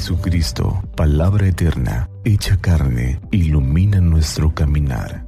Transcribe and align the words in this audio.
Jesucristo, 0.00 0.82
palabra 0.96 1.46
eterna, 1.46 2.08
hecha 2.24 2.58
carne, 2.58 3.20
ilumina 3.32 4.00
nuestro 4.00 4.54
caminar. 4.54 5.26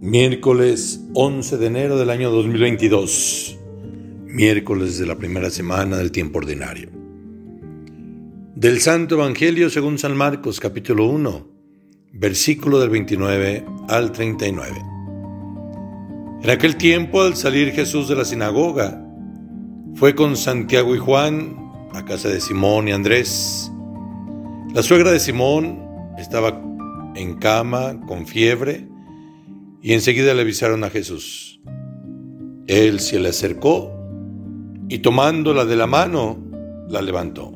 Miércoles 0.00 1.00
11 1.14 1.56
de 1.58 1.66
enero 1.66 1.98
del 1.98 2.10
año 2.10 2.30
2022. 2.30 3.58
Miércoles 4.26 4.98
de 4.98 5.06
la 5.06 5.16
primera 5.16 5.50
semana 5.50 5.96
del 5.96 6.12
tiempo 6.12 6.38
ordinario. 6.38 6.90
Del 8.54 8.80
Santo 8.80 9.16
Evangelio 9.16 9.68
según 9.68 9.98
San 9.98 10.16
Marcos 10.16 10.60
capítulo 10.60 11.06
1, 11.06 11.55
versículo 12.18 12.78
del 12.80 12.90
29 12.90 13.64
al 13.88 14.12
39. 14.12 14.72
En 16.42 16.50
aquel 16.50 16.76
tiempo, 16.76 17.22
al 17.22 17.36
salir 17.36 17.72
Jesús 17.72 18.08
de 18.08 18.16
la 18.16 18.24
sinagoga, 18.24 19.02
fue 19.94 20.14
con 20.14 20.36
Santiago 20.36 20.94
y 20.94 20.98
Juan 20.98 21.56
a 21.92 22.04
casa 22.04 22.28
de 22.28 22.40
Simón 22.40 22.88
y 22.88 22.92
Andrés. 22.92 23.70
La 24.74 24.82
suegra 24.82 25.10
de 25.10 25.20
Simón 25.20 25.82
estaba 26.18 26.62
en 27.14 27.36
cama 27.36 28.00
con 28.06 28.26
fiebre 28.26 28.86
y 29.82 29.92
enseguida 29.94 30.34
le 30.34 30.42
avisaron 30.42 30.84
a 30.84 30.90
Jesús. 30.90 31.60
Él 32.66 33.00
se 33.00 33.18
le 33.18 33.30
acercó 33.30 33.92
y 34.88 34.98
tomándola 34.98 35.64
de 35.64 35.76
la 35.76 35.86
mano, 35.86 36.36
la 36.88 37.00
levantó. 37.00 37.55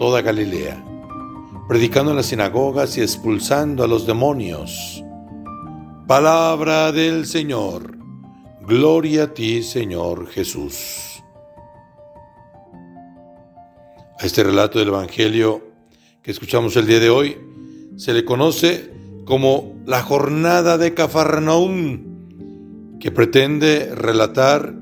toda 0.00 0.22
Galilea, 0.22 0.82
predicando 1.68 2.12
en 2.12 2.16
las 2.16 2.24
sinagogas 2.24 2.96
y 2.96 3.02
expulsando 3.02 3.84
a 3.84 3.86
los 3.86 4.06
demonios. 4.06 5.04
Palabra 6.06 6.90
del 6.90 7.26
Señor. 7.26 7.98
Gloria 8.66 9.24
a 9.24 9.34
ti, 9.34 9.62
Señor 9.62 10.26
Jesús. 10.28 11.22
A 14.18 14.24
este 14.24 14.42
relato 14.42 14.78
del 14.78 14.88
Evangelio 14.88 15.68
que 16.22 16.30
escuchamos 16.30 16.74
el 16.76 16.86
día 16.86 16.98
de 16.98 17.10
hoy 17.10 17.36
se 17.98 18.14
le 18.14 18.24
conoce 18.24 18.94
como 19.26 19.74
la 19.84 20.02
jornada 20.02 20.78
de 20.78 20.94
Cafarnaúm, 20.94 22.98
que 23.00 23.10
pretende 23.10 23.94
relatar 23.94 24.72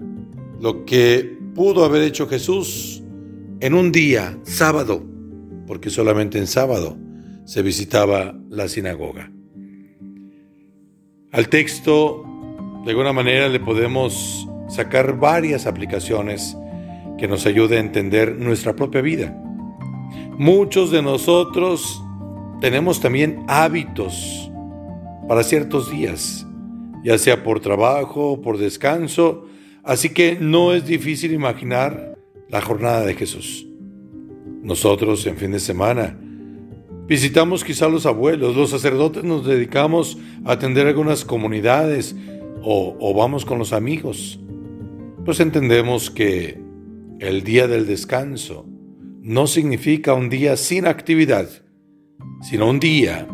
lo 0.61 0.85
que 0.85 1.37
pudo 1.57 1.85
haber 1.85 2.03
hecho 2.03 2.29
Jesús 2.29 2.98
en 3.61 3.75
un 3.75 3.91
día, 3.91 4.39
sábado, 4.45 5.05
porque 5.67 5.91
solamente 5.91 6.39
en 6.39 6.47
sábado 6.47 6.97
se 7.45 7.63
visitaba 7.63 8.35
la 8.49 8.69
sinagoga. 8.69 9.33
Al 11.33 11.49
texto, 11.49 12.25
de 12.85 12.91
alguna 12.91 13.13
manera, 13.13 13.49
le 13.49 13.59
podemos 13.59 14.49
sacar 14.69 15.19
varias 15.19 15.67
aplicaciones 15.67 16.57
que 17.19 17.27
nos 17.27 17.47
ayuden 17.47 17.79
a 17.79 17.87
entender 17.87 18.37
nuestra 18.39 18.77
propia 18.77 19.01
vida. 19.01 19.37
Muchos 20.39 20.93
de 20.93 21.03
nosotros 21.03 22.01
tenemos 22.61 23.01
también 23.01 23.45
hábitos 23.49 24.51
para 25.27 25.43
ciertos 25.43 25.91
días, 25.91 26.47
ya 27.03 27.19
sea 27.19 27.43
por 27.43 27.61
trabajo 27.61 28.41
por 28.41 28.57
descanso, 28.57 29.47
así 29.83 30.11
que 30.11 30.39
no 30.41 30.73
es 30.75 30.87
difícil 30.87 31.33
imaginar 31.33 32.18
la 32.49 32.61
jornada 32.61 33.05
de 33.05 33.15
Jesús. 33.15 33.67
Nosotros 34.63 35.27
en 35.27 35.37
fin 35.37 35.53
de 35.53 35.61
semana 35.61 36.19
visitamos 37.07 37.65
quizá 37.65 37.89
los 37.89 38.07
abuelos, 38.07 38.57
los 38.57 38.71
sacerdotes 38.71 39.25
nos 39.25 39.47
dedicamos 39.47 40.19
a 40.45 40.53
atender 40.53 40.87
algunas 40.87 41.25
comunidades 41.25 42.15
o, 42.63 42.97
o 43.01 43.15
vamos 43.15 43.45
con 43.45 43.59
los 43.59 43.73
amigos. 43.73 44.41
Pues 45.25 45.41
entendemos 45.41 46.11
que 46.11 46.61
el 47.21 47.43
día 47.43 47.67
del 47.67 47.87
descanso 47.87 48.67
no 49.23 49.47
significa 49.47 50.15
un 50.15 50.29
día 50.29 50.57
sin 50.57 50.87
actividad, 50.87 51.49
sino 52.41 52.69
un 52.69 52.81
día 52.81 53.27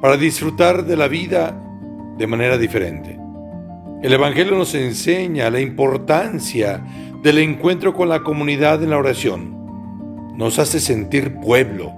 para 0.00 0.16
disfrutar 0.16 0.84
de 0.84 0.96
la 0.96 1.08
vida 1.08 1.60
de 2.18 2.26
manera 2.26 2.58
diferente. 2.58 3.18
El 4.02 4.12
Evangelio 4.12 4.56
nos 4.56 4.74
enseña 4.74 5.50
la 5.50 5.60
importancia 5.60 6.84
del 7.22 7.38
encuentro 7.38 7.94
con 7.94 8.08
la 8.08 8.22
comunidad 8.22 8.82
en 8.82 8.90
la 8.90 8.98
oración. 8.98 9.56
Nos 10.36 10.58
hace 10.58 10.78
sentir 10.78 11.34
pueblo, 11.40 11.92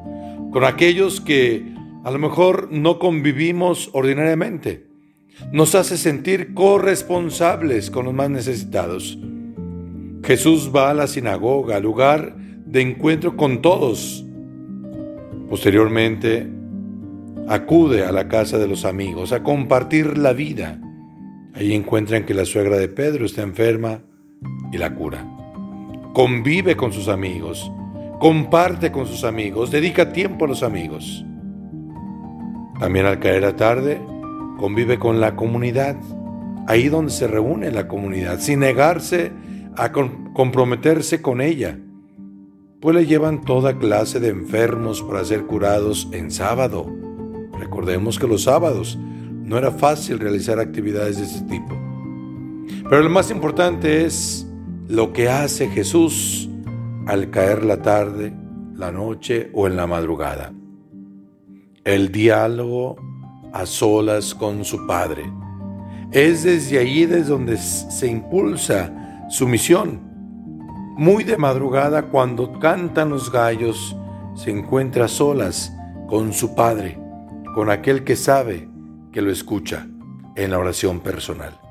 con 0.51 0.65
aquellos 0.65 1.21
que 1.21 1.75
a 2.05 2.11
lo 2.11 2.19
mejor 2.19 2.69
no 2.71 2.99
convivimos 2.99 3.91
ordinariamente. 3.93 4.87
Nos 5.53 5.75
hace 5.75 5.99
sentir 5.99 6.55
corresponsables 6.55 7.91
con 7.91 8.07
los 8.07 8.15
más 8.15 8.31
necesitados. 8.31 9.19
Jesús 10.25 10.71
va 10.75 10.91
a 10.91 10.95
la 10.95 11.07
sinagoga, 11.07 11.81
lugar 11.81 12.37
de 12.37 12.81
encuentro 12.81 13.37
con 13.37 13.61
todos. 13.61 14.25
Posteriormente, 15.49 16.47
acude 17.49 18.05
a 18.05 18.13
la 18.13 18.29
casa 18.29 18.59
de 18.59 18.69
los 18.69 18.85
amigos 18.85 19.33
a 19.33 19.43
compartir 19.43 20.17
la 20.17 20.33
vida. 20.33 20.81
Ahí 21.53 21.75
encuentran 21.75 22.25
que 22.25 22.33
la 22.33 22.45
suegra 22.45 22.79
de 22.79 22.89
Pedro 22.89 23.27
está 23.27 23.43
enferma 23.43 24.03
y 24.73 24.79
la 24.79 24.95
cura. 24.95 25.25
Convive 26.13 26.77
con 26.77 26.93
sus 26.93 27.09
amigos, 27.09 27.71
comparte 28.19 28.91
con 28.91 29.07
sus 29.07 29.25
amigos, 29.25 29.71
dedica 29.71 30.13
tiempo 30.13 30.45
a 30.45 30.49
los 30.49 30.63
amigos. 30.63 31.25
También 32.79 33.07
al 33.07 33.19
caer 33.19 33.45
a 33.45 33.57
tarde, 33.57 34.01
convive 34.59 34.99
con 34.99 35.21
la 35.21 35.37
comunidad, 35.37 35.97
ahí 36.67 36.89
donde 36.89 37.13
se 37.13 37.27
reúne 37.27 37.71
la 37.71 37.89
comunidad, 37.89 38.41
sin 38.41 38.61
negarse 38.61 39.33
a 39.77 39.93
comprometerse 39.93 41.23
con 41.23 41.41
ella, 41.41 41.79
pues 42.81 42.97
le 42.97 43.07
llevan 43.07 43.43
toda 43.43 43.79
clase 43.79 44.21
de 44.21 44.29
enfermos 44.29 45.03
para 45.03 45.25
ser 45.25 45.45
curados 45.45 46.09
en 46.13 46.31
sábado. 46.31 46.87
Recordemos 47.59 48.19
que 48.19 48.27
los 48.27 48.45
sábados 48.45 48.99
no 49.45 49.59
era 49.59 49.71
fácil 49.71 50.19
realizar 50.19 50.59
actividades 50.59 51.19
de 51.19 51.25
ese 51.25 51.43
tipo. 51.43 51.77
Pero 52.89 53.03
lo 53.03 53.11
más 53.11 53.31
importante 53.31 54.05
es 54.05 54.50
lo 54.91 55.13
que 55.13 55.29
hace 55.29 55.69
Jesús 55.69 56.51
al 57.07 57.31
caer 57.31 57.65
la 57.65 57.81
tarde, 57.81 58.35
la 58.75 58.91
noche 58.91 59.49
o 59.55 59.69
en 59.69 59.77
la 59.77 59.87
madrugada. 59.87 60.53
El 61.85 62.11
diálogo 62.11 62.97
a 63.53 63.67
solas 63.67 64.35
con 64.35 64.65
su 64.65 64.89
Padre. 64.89 65.33
Es 66.11 66.43
desde 66.43 66.81
allí 66.81 67.07
desde 67.07 67.29
donde 67.29 67.57
se 67.57 68.09
impulsa 68.09 69.29
su 69.31 69.47
misión. 69.47 70.01
Muy 70.97 71.23
de 71.23 71.37
madrugada, 71.37 72.09
cuando 72.09 72.59
cantan 72.59 73.11
los 73.11 73.31
gallos, 73.31 73.97
se 74.35 74.51
encuentra 74.51 75.07
solas 75.07 75.73
con 76.09 76.33
su 76.33 76.57
Padre, 76.57 76.99
con 77.55 77.71
aquel 77.71 78.03
que 78.03 78.17
sabe 78.17 78.69
que 79.13 79.23
lo 79.23 79.31
escucha 79.31 79.87
en 80.35 80.51
la 80.51 80.59
oración 80.59 80.99
personal. 80.99 81.70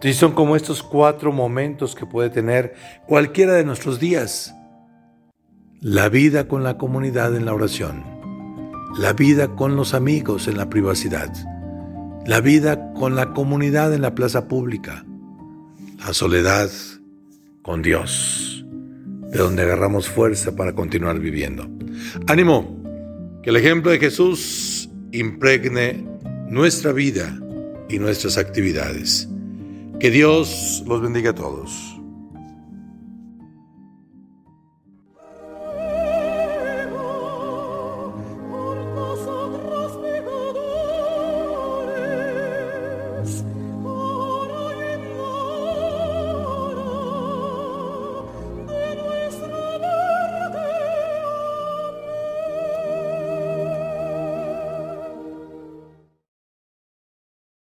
Son 0.00 0.32
como 0.32 0.56
estos 0.56 0.82
cuatro 0.82 1.32
momentos 1.32 1.94
que 1.94 2.06
puede 2.06 2.30
tener 2.30 2.74
cualquiera 3.06 3.54
de 3.54 3.64
nuestros 3.64 3.98
días. 3.98 4.54
La 5.80 6.08
vida 6.08 6.48
con 6.48 6.62
la 6.64 6.78
comunidad 6.78 7.34
en 7.36 7.44
la 7.44 7.54
oración. 7.54 8.16
la 8.98 9.12
vida 9.12 9.48
con 9.48 9.76
los 9.76 9.92
amigos 9.92 10.48
en 10.48 10.56
la 10.56 10.70
privacidad, 10.70 11.30
la 12.24 12.40
vida 12.40 12.92
con 12.94 13.14
la 13.14 13.34
comunidad 13.34 13.92
en 13.92 14.00
la 14.00 14.14
plaza 14.14 14.48
pública, 14.48 15.04
la 15.98 16.14
soledad 16.14 16.70
con 17.62 17.82
Dios, 17.82 18.64
de 19.30 19.38
donde 19.38 19.62
agarramos 19.62 20.08
fuerza 20.08 20.56
para 20.56 20.74
continuar 20.74 21.18
viviendo. 21.18 21.68
Ánimo, 22.26 22.82
que 23.42 23.50
el 23.50 23.56
ejemplo 23.56 23.90
de 23.90 23.98
Jesús 23.98 24.88
impregne 25.12 26.06
nuestra 26.48 26.92
vida 26.92 27.38
y 27.90 27.98
nuestras 27.98 28.38
actividades. 28.38 29.28
Que 29.98 30.10
Dios 30.10 30.82
los 30.86 31.00
bendiga 31.00 31.30
a 31.30 31.34
todos. 31.34 31.95